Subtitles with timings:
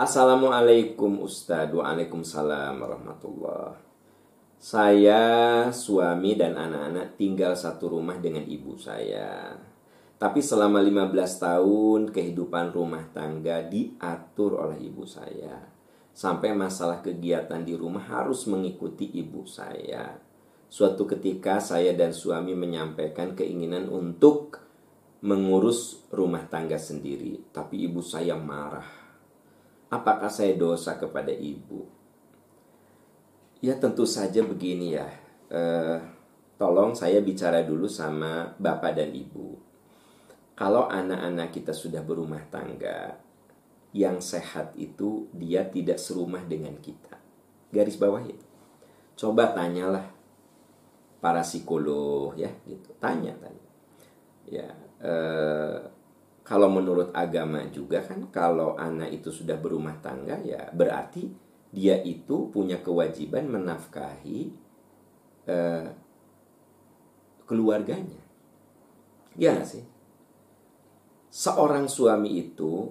[0.00, 1.76] Assalamualaikum Ustadz.
[1.76, 3.76] Waalaikumsalam warahmatullah.
[4.56, 5.20] Saya,
[5.68, 9.60] suami dan anak-anak tinggal satu rumah dengan ibu saya.
[10.16, 15.68] Tapi selama 15 tahun kehidupan rumah tangga diatur oleh ibu saya.
[16.16, 20.16] Sampai masalah kegiatan di rumah harus mengikuti ibu saya.
[20.72, 24.64] Suatu ketika saya dan suami menyampaikan keinginan untuk
[25.20, 27.52] mengurus rumah tangga sendiri.
[27.52, 28.99] Tapi ibu saya marah
[29.90, 31.84] apakah saya dosa kepada ibu?
[33.60, 35.10] Ya tentu saja begini ya.
[35.50, 35.98] Eh,
[36.56, 39.58] tolong saya bicara dulu sama bapak dan ibu.
[40.56, 43.18] Kalau anak-anak kita sudah berumah tangga,
[43.90, 47.18] yang sehat itu dia tidak serumah dengan kita.
[47.74, 48.38] Garis bawah ya.
[49.18, 50.06] Coba tanyalah
[51.18, 52.94] para psikolog ya gitu.
[53.02, 53.66] Tanya tanya.
[54.48, 54.68] Ya,
[55.02, 55.78] eh,
[56.42, 62.50] kalau menurut agama juga kan kalau anak itu sudah berumah tangga ya berarti dia itu
[62.50, 64.50] punya kewajiban menafkahi
[65.46, 65.86] uh,
[67.46, 68.22] keluarganya.
[69.38, 69.86] Ya sih?
[71.30, 72.90] Seorang suami itu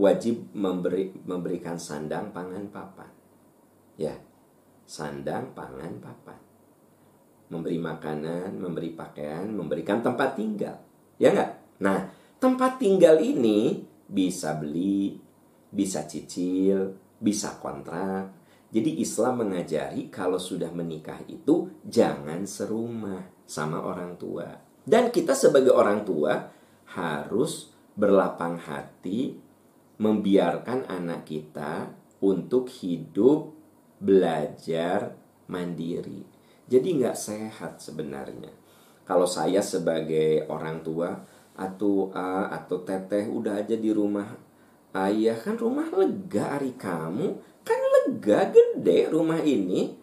[0.00, 3.12] wajib memberi memberikan sandang, pangan, papan.
[4.00, 4.16] Ya.
[4.88, 6.40] Sandang, pangan, papan.
[7.52, 10.80] Memberi makanan, memberi pakaian, memberikan tempat tinggal.
[11.20, 11.50] Ya enggak?
[11.80, 15.18] Nah, tempat tinggal ini bisa beli,
[15.72, 18.32] bisa cicil, bisa kontrak.
[18.70, 24.46] Jadi Islam mengajari kalau sudah menikah itu jangan serumah sama orang tua.
[24.86, 26.50] Dan kita sebagai orang tua
[26.92, 29.34] harus berlapang hati
[29.96, 31.88] membiarkan anak kita
[32.20, 33.56] untuk hidup
[33.96, 35.16] belajar
[35.48, 36.22] mandiri.
[36.68, 38.52] Jadi nggak sehat sebenarnya.
[39.06, 41.14] Kalau saya sebagai orang tua
[41.56, 44.36] atau A atau Teteh udah aja di rumah
[44.92, 45.36] ayah.
[45.40, 47.40] Kan rumah lega hari kamu.
[47.64, 49.96] Kan lega gede rumah ini.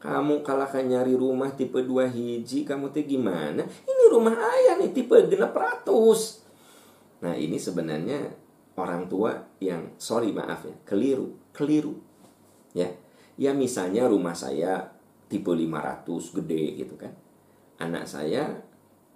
[0.00, 3.60] Kamu kalahkan nyari rumah tipe 2 hiji kamu teh gimana?
[3.60, 6.40] Ini rumah ayah nih tipe genap ratus.
[7.20, 8.32] Nah ini sebenarnya
[8.80, 12.00] orang tua yang sorry maaf ya keliru keliru.
[12.72, 12.88] Ya
[13.36, 14.88] ya misalnya rumah saya
[15.28, 16.08] tipe 500
[16.40, 17.12] gede gitu kan.
[17.76, 18.56] Anak saya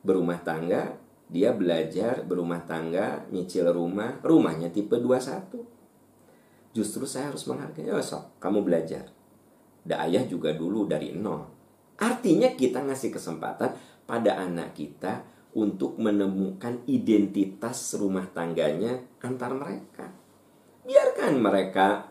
[0.05, 6.75] berumah tangga dia belajar berumah tangga, nyicil rumah, rumahnya tipe 21.
[6.75, 9.09] Justru saya harus menghargai, oh sok, kamu belajar.
[9.85, 11.47] Da ayah juga dulu dari nol.
[12.01, 13.73] Artinya kita ngasih kesempatan
[14.05, 15.23] pada anak kita
[15.55, 20.11] untuk menemukan identitas rumah tangganya antar mereka.
[20.85, 22.11] Biarkan mereka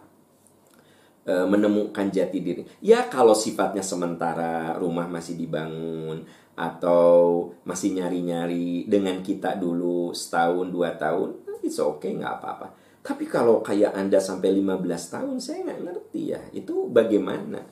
[1.27, 2.63] e, menemukan jati diri.
[2.79, 6.23] Ya kalau sifatnya sementara rumah masih dibangun,
[6.53, 12.67] atau masih nyari-nyari dengan kita dulu setahun dua tahun it's okay nggak apa-apa.
[13.03, 17.63] Tapi kalau kayak anda sampai 15 tahun saya nggak ngerti ya itu bagaimana?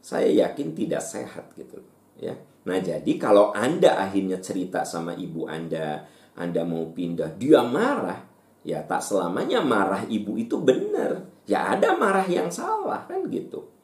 [0.00, 1.80] Saya yakin tidak sehat gitu
[2.16, 2.34] ya.
[2.66, 8.24] Nah jadi kalau anda akhirnya cerita sama ibu anda anda mau pindah dia marah.
[8.66, 11.22] Ya tak selamanya marah ibu itu benar.
[11.46, 13.75] Ya ada marah yang salah kan gitu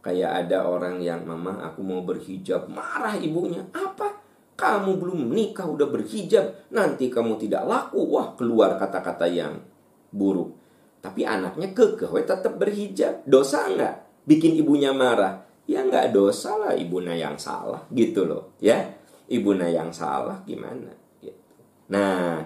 [0.00, 2.72] Kayak ada orang yang mama aku mau berhijab.
[2.72, 3.60] Marah ibunya.
[3.76, 4.16] Apa?
[4.56, 6.72] Kamu belum menikah udah berhijab.
[6.72, 8.16] Nanti kamu tidak laku.
[8.16, 9.60] Wah keluar kata-kata yang
[10.08, 10.56] buruk.
[11.04, 13.24] Tapi anaknya kekeh tetap berhijab.
[13.28, 14.24] Dosa nggak?
[14.24, 15.44] Bikin ibunya marah.
[15.68, 17.84] Ya nggak dosa lah ibunya yang salah.
[17.92, 18.80] Gitu loh ya.
[19.28, 20.96] Ibunya yang salah gimana?
[21.20, 21.60] Gitu.
[21.92, 22.40] Nah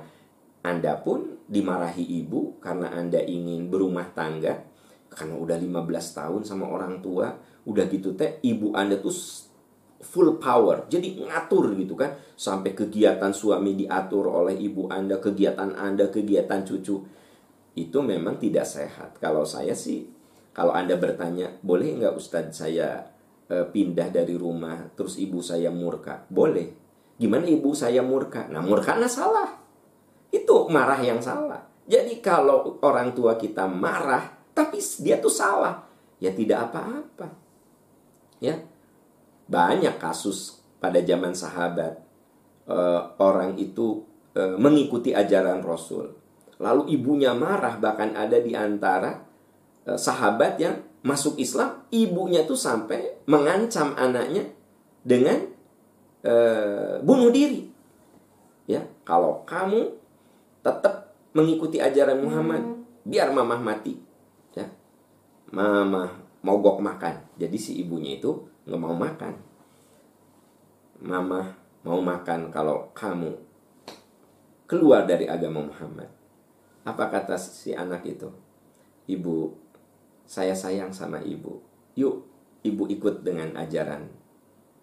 [0.64, 4.73] Anda pun dimarahi ibu Karena Anda ingin berumah tangga
[5.14, 7.30] karena udah 15 tahun sama orang tua
[7.64, 9.14] udah gitu teh ibu anda tuh
[10.04, 10.84] full power.
[10.86, 12.12] Jadi ngatur gitu kan.
[12.36, 17.00] Sampai kegiatan suami diatur oleh ibu anda kegiatan anda kegiatan cucu.
[17.74, 19.18] Itu memang tidak sehat.
[19.18, 20.04] Kalau saya sih
[20.54, 23.10] kalau anda bertanya boleh nggak Ustadz saya
[23.50, 26.22] e, pindah dari rumah terus ibu saya murka?
[26.30, 26.70] Boleh.
[27.18, 28.46] Gimana ibu saya murka?
[28.46, 29.50] Nah murkanya salah.
[30.30, 31.58] Itu marah yang salah.
[31.84, 35.82] Jadi kalau orang tua kita marah tapi dia tuh salah.
[36.22, 37.28] Ya tidak apa-apa.
[38.38, 38.62] Ya.
[39.50, 42.00] Banyak kasus pada zaman sahabat
[42.70, 44.06] uh, orang itu
[44.38, 46.16] uh, mengikuti ajaran Rasul.
[46.62, 49.20] Lalu ibunya marah bahkan ada di antara
[49.84, 54.48] uh, sahabat yang masuk Islam ibunya tuh sampai mengancam anaknya
[55.04, 55.44] dengan
[56.24, 57.68] uh, bunuh diri.
[58.64, 59.92] Ya kalau kamu
[60.64, 63.04] tetap mengikuti ajaran Muhammad hmm.
[63.04, 64.13] biar mamah mati
[66.44, 69.34] mogok makan jadi si ibunya itu nggak mau makan
[71.00, 71.54] mama
[71.86, 73.32] mau makan kalau kamu
[74.66, 76.10] keluar dari agama Muhammad
[76.84, 78.28] apa kata si anak itu
[79.08, 79.52] ibu,
[80.24, 81.60] saya sayang sama ibu.
[81.94, 82.24] Yuk,
[82.64, 84.08] ibu ikut dengan ajaran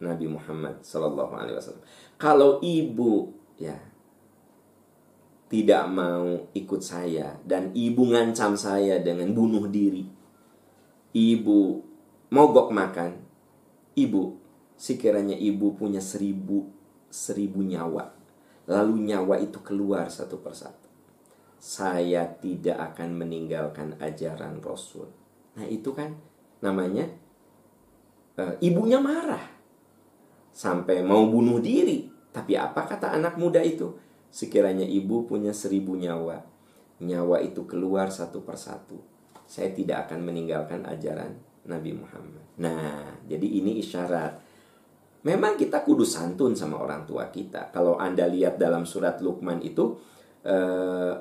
[0.02, 1.86] Nabi Muhammad Sallallahu Alaihi Wasallam.
[2.18, 3.78] Kalau ibu ya
[5.52, 10.08] tidak mau ikut saya dan ibu ngancam saya dengan bunuh diri,
[11.12, 11.84] ibu
[12.32, 13.20] mogok makan,
[13.96, 14.40] ibu
[14.76, 16.68] sekiranya ibu punya seribu
[17.12, 18.12] seribu nyawa,
[18.68, 20.82] lalu nyawa itu keluar satu persatu
[21.62, 25.06] saya tidak akan meninggalkan ajaran Rasul.
[25.54, 26.18] Nah, itu kan
[26.58, 27.06] namanya
[28.34, 29.46] e, ibunya marah
[30.50, 32.10] sampai mau bunuh diri.
[32.34, 33.94] Tapi apa kata anak muda itu?
[34.34, 36.42] Sekiranya ibu punya seribu nyawa,
[36.98, 38.98] nyawa itu keluar satu persatu.
[39.52, 41.36] Saya tidak akan meninggalkan ajaran
[41.68, 42.40] Nabi Muhammad.
[42.64, 44.40] Nah, jadi ini isyarat.
[45.28, 47.68] Memang kita kudu santun sama orang tua kita.
[47.76, 50.00] Kalau Anda lihat dalam surat Luqman itu,
[50.48, 51.14] eh,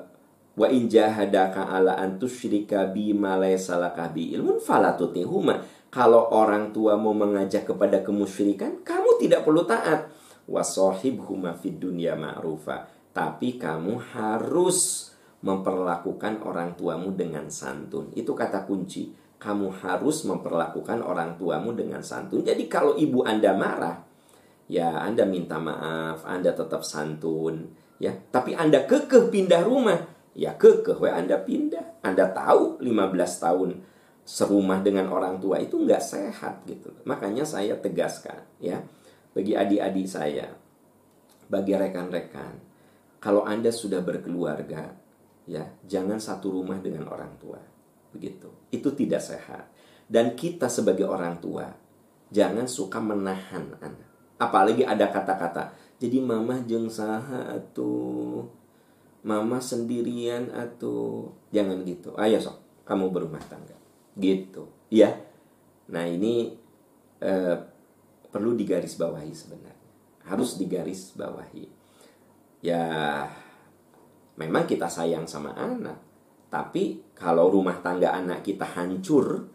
[0.51, 5.63] Wa in jahadaka ala an tusyrika bima laysa laka bi ilmun fala tutihuma.
[5.91, 10.11] Kalau orang tua mau mengajak kepada kemusyrikan, kamu tidak perlu taat.
[10.47, 12.87] Wa sahibhuma fid dunya ma'rufa.
[13.11, 15.10] Tapi kamu harus
[15.41, 18.13] memperlakukan orang tuamu dengan santun.
[18.13, 19.13] Itu kata kunci.
[19.41, 22.45] Kamu harus memperlakukan orang tuamu dengan santun.
[22.45, 23.97] Jadi kalau ibu Anda marah,
[24.69, 28.13] ya Anda minta maaf, Anda tetap santun, ya.
[28.13, 29.97] Tapi Anda kekeh pindah rumah,
[30.37, 32.05] ya kekeh we Anda pindah.
[32.05, 33.69] Anda tahu 15 tahun
[34.21, 36.93] serumah dengan orang tua itu nggak sehat gitu.
[37.09, 38.77] Makanya saya tegaskan ya
[39.33, 40.53] bagi adik-adik saya,
[41.49, 42.61] bagi rekan-rekan,
[43.17, 44.91] kalau Anda sudah berkeluarga,
[45.49, 47.59] ya jangan satu rumah dengan orang tua.
[48.11, 48.49] Begitu.
[48.69, 49.71] Itu tidak sehat.
[50.11, 51.71] Dan kita sebagai orang tua,
[52.29, 54.09] jangan suka menahan anak.
[54.35, 55.71] Apalagi ada kata-kata,
[56.01, 58.49] jadi mama jeng saha tuh
[59.23, 62.11] mama sendirian atau jangan gitu.
[62.19, 62.59] Ayo sok.
[62.83, 63.77] Kamu berumah tangga.
[64.17, 64.67] Gitu.
[64.91, 65.15] Ya
[65.91, 66.55] nah ini
[67.19, 67.57] eh,
[68.27, 69.79] perlu digaris bawahi sebenarnya.
[70.27, 71.81] Harus digaris bawahi
[72.61, 72.85] ya
[74.39, 75.97] memang kita sayang sama anak.
[76.51, 79.47] Tapi kalau rumah tangga anak kita hancur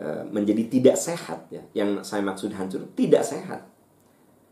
[0.00, 1.62] eh, menjadi tidak sehat ya.
[1.76, 3.68] Yang saya maksud hancur tidak sehat.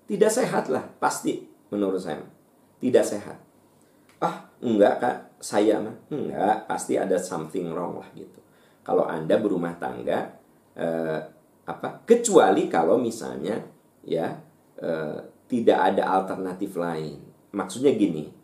[0.09, 2.21] Tidak sehat lah pasti menurut saya.
[2.81, 3.39] Tidak sehat.
[4.21, 5.17] Ah enggak kak.
[5.41, 6.69] Saya mah enggak.
[6.69, 8.41] Pasti ada something wrong lah gitu.
[8.85, 10.37] Kalau anda berumah tangga
[10.77, 11.21] eh,
[11.69, 13.61] apa kecuali kalau misalnya
[14.05, 14.33] ya
[14.77, 15.19] eh,
[15.49, 17.25] tidak ada alternatif lain.
[17.49, 18.38] Maksudnya gini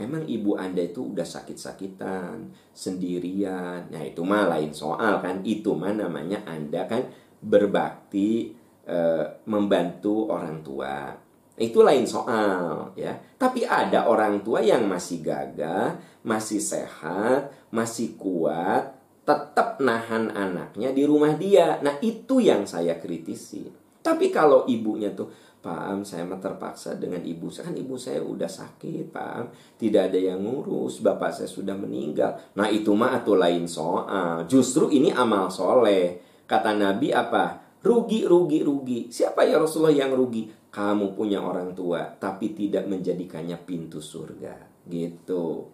[0.00, 5.92] emang ibu anda itu udah sakit-sakitan sendirian nah itu mah lain soal kan itu mah
[5.92, 7.04] namanya anda kan
[7.44, 8.56] berbakti
[8.88, 11.12] eh, membantu orang tua
[11.60, 13.12] itu lain soal ya.
[13.36, 18.96] Tapi ada orang tua yang masih gagah, masih sehat, masih kuat,
[19.28, 21.76] tetap nahan anaknya di rumah dia.
[21.84, 23.68] Nah, itu yang saya kritisi.
[24.00, 25.28] Tapi kalau ibunya tuh
[25.60, 27.68] Pak Am, saya terpaksa dengan ibu saya.
[27.68, 29.46] Kan ibu saya udah sakit, Pak Am.
[29.76, 31.04] Tidak ada yang ngurus.
[31.04, 32.32] Bapak saya sudah meninggal.
[32.56, 34.48] Nah, itu mah atau lain soal.
[34.48, 36.20] Justru ini amal soleh.
[36.48, 37.60] Kata Nabi apa?
[37.84, 39.00] Rugi, rugi, rugi.
[39.12, 40.60] Siapa ya Rasulullah yang rugi?
[40.70, 45.66] kamu punya orang tua tapi tidak menjadikannya pintu surga gitu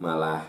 [0.00, 0.40] malah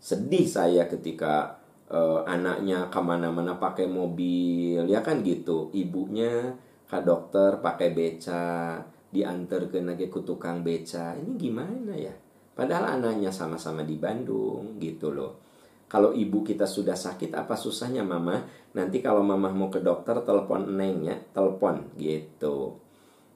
[0.00, 1.60] sedih saya ketika
[1.92, 6.56] uh, anaknya ke mana-mana pakai mobil ya kan gitu ibunya
[6.92, 8.76] ke dokter pakai beca
[9.08, 12.12] diantar ke nage ke tukang beca ini gimana ya
[12.52, 15.40] padahal anaknya sama-sama di Bandung gitu loh
[15.88, 18.44] kalau ibu kita sudah sakit apa susahnya mama
[18.76, 22.82] nanti kalau mama mau ke dokter telepon neng ya telepon gitu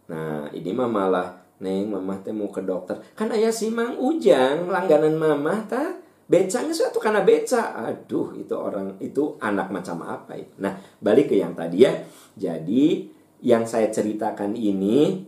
[0.07, 3.01] Nah, ini mah malah Neng, mama teh mau ke dokter.
[3.17, 5.97] Kan ayah si Mang Ujang, langganan mama ta.
[6.29, 7.73] Becanya suatu karena beca.
[7.81, 10.53] Aduh, itu orang itu anak macam apa itu.
[10.61, 11.97] Nah, balik ke yang tadi ya.
[12.37, 13.09] Jadi,
[13.45, 15.27] yang saya ceritakan ini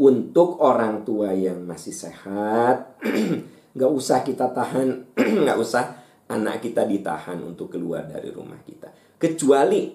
[0.00, 2.96] untuk orang tua yang masih sehat,
[3.76, 5.12] nggak usah kita tahan,
[5.44, 6.00] nggak usah
[6.32, 8.88] anak kita ditahan untuk keluar dari rumah kita.
[9.20, 9.92] Kecuali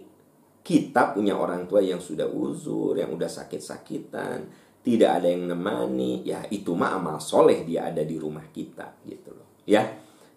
[0.62, 4.46] kita punya orang tua yang sudah uzur, yang udah sakit-sakitan,
[4.86, 9.34] tidak ada yang nemani, ya itu mah amal soleh dia ada di rumah kita gitu
[9.34, 9.58] loh.
[9.66, 9.82] Ya,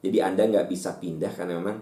[0.01, 1.79] jadi Anda nggak bisa pindah karena memang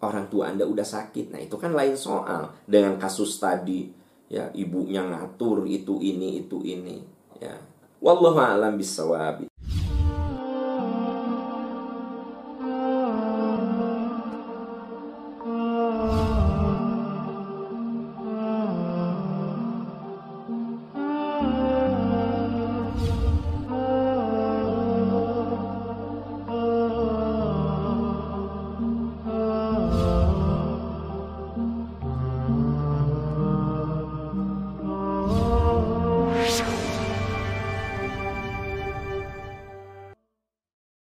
[0.00, 1.32] orang tua Anda udah sakit.
[1.32, 3.92] Nah itu kan lain soal dengan kasus tadi
[4.30, 7.02] ya ibunya ngatur itu ini itu ini
[7.40, 7.54] ya.
[8.00, 9.49] Wallahu a'lam bisawab.